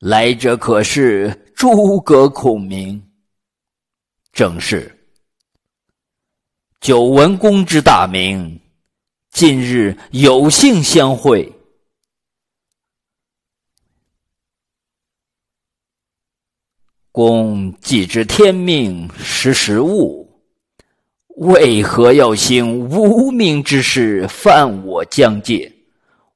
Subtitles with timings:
[0.00, 3.02] 来者可是诸葛孔明。
[4.32, 4.90] 正是。
[6.80, 8.60] 久闻公之大名，
[9.30, 11.50] 今日有幸相会。
[17.10, 20.28] 公既知天命，识时务，
[21.36, 25.73] 为何要兴无名之事，犯我疆界？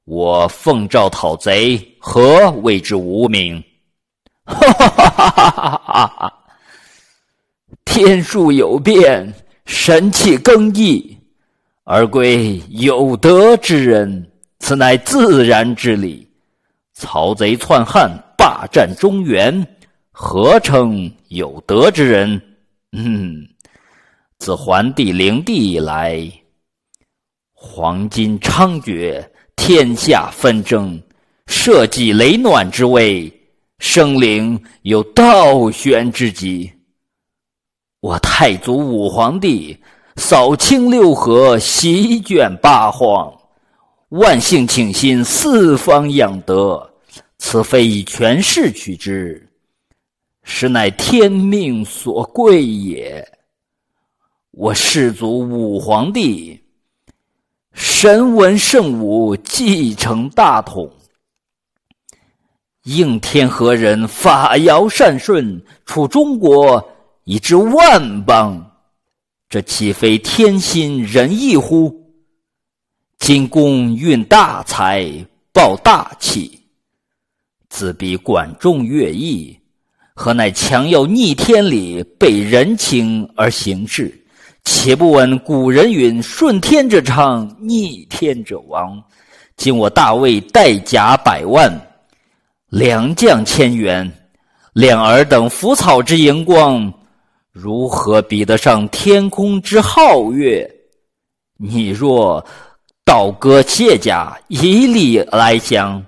[0.09, 3.63] 我奉诏讨贼，何谓之无名？
[4.43, 6.33] 哈哈哈哈哈哈！
[7.85, 9.31] 天数有变，
[9.67, 11.15] 神气更易，
[11.83, 16.27] 而归有德之人，此乃自然之理。
[16.93, 19.63] 曹贼篡汉，霸占中原。
[20.09, 22.41] 何称有德之人？
[22.93, 23.47] 嗯，
[24.39, 26.27] 自桓帝灵帝以来，
[27.53, 29.23] 黄金猖獗，
[29.61, 30.99] 天下纷争，
[31.45, 33.31] 社稷雷暖之位，
[33.77, 36.71] 生灵有倒悬之极。
[37.99, 39.77] 我太祖武皇帝
[40.15, 43.31] 扫清六合，席卷八荒，
[44.09, 46.89] 万姓倾心，四方养德，
[47.37, 49.45] 此非以权势取之。
[50.41, 53.23] 实乃天命所贵也。
[54.51, 56.59] 我世祖武皇帝
[57.73, 60.91] 神文圣武，继承大统，
[62.83, 66.83] 应天河人，法尧善顺，处中国
[67.25, 68.71] 以至万邦，
[69.47, 71.95] 这岂非天心仁义乎？
[73.19, 75.05] 今公运大才，
[75.53, 76.59] 抱大气，
[77.69, 79.55] 自比管仲、乐毅。
[80.15, 84.18] 何乃强要逆天理，背人情而行事？
[84.71, 89.03] 且不闻古人云：“顺天者昌，逆天者亡。”
[89.57, 91.69] 今我大魏带甲百万，
[92.69, 94.09] 良将千员，
[94.73, 96.93] 两尔等腐草之荧光，
[97.51, 100.69] 如何比得上天空之皓月？
[101.57, 102.45] 你若
[103.03, 106.01] 倒戈卸甲，以礼来降，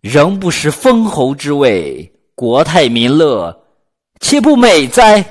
[0.00, 2.12] 仍不失封侯之位。
[2.34, 3.56] 国泰民乐，
[4.18, 5.22] 岂不美哉？